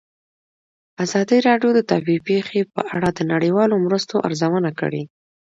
ازادي 1.05 1.37
راډیو 1.47 1.69
د 1.75 1.79
طبیعي 1.91 2.19
پېښې 2.29 2.61
په 2.73 2.81
اړه 2.95 3.09
د 3.13 3.19
نړیوالو 3.33 3.75
مرستو 3.85 4.15
ارزونه 4.27 4.69
کړې. 4.79 5.03